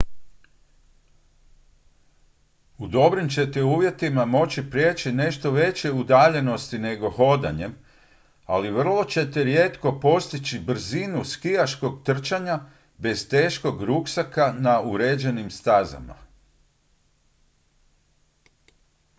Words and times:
u 2.77 2.87
dobrim 2.87 3.29
ćete 3.29 3.63
uvjetima 3.63 4.25
moći 4.25 4.69
prijeći 4.69 5.11
nešto 5.11 5.51
veće 5.51 5.91
udaljenosti 5.91 6.79
nego 6.79 7.09
hodanjem 7.09 7.75
ali 8.45 8.71
vrlo 8.71 9.03
ćete 9.05 9.43
rijetko 9.43 9.99
postići 9.99 10.59
brzinu 10.59 11.23
skijaškog 11.25 12.03
trčanja 12.03 12.59
bez 12.97 13.29
teškog 13.29 13.83
ruksaka 13.83 14.53
na 14.59 14.81
uređenim 14.81 15.51
stazama 15.51 16.15